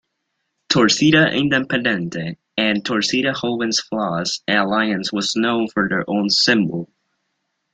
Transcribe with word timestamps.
"Torcida 0.69 1.31
Independente" 1.31 2.37
and 2.57 2.83
"Torcida 2.83 3.35
Jovem 3.39 3.71
Fla"'s 3.87 4.41
alliance 4.47 5.13
was 5.13 5.35
known 5.35 5.67
for 5.67 5.87
their 5.87 6.09
own 6.09 6.27
"symbol". 6.31 6.89